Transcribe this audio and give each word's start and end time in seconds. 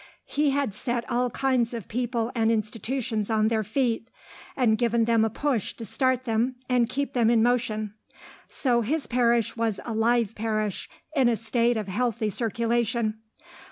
He 0.25 0.49
had 0.49 0.73
set 0.73 1.07
all 1.11 1.29
kinds 1.29 1.75
of 1.75 1.87
people 1.87 2.31
and 2.33 2.49
institutions 2.49 3.29
on 3.29 3.49
their 3.49 3.63
feet, 3.63 4.07
and 4.57 4.75
given 4.75 5.05
them 5.05 5.23
a 5.23 5.29
push 5.29 5.73
to 5.73 5.85
start 5.85 6.23
them 6.25 6.55
and 6.67 6.89
keep 6.89 7.13
them 7.13 7.29
in 7.29 7.43
motion. 7.43 7.93
So 8.49 8.81
his 8.81 9.05
parish 9.05 9.55
was 9.55 9.79
a 9.85 9.93
live 9.93 10.33
parish, 10.33 10.89
in 11.15 11.29
a 11.29 11.37
state 11.37 11.77
of 11.77 11.87
healthy 11.87 12.31
circulation. 12.31 13.19